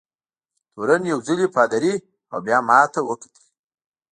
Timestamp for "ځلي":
1.27-1.47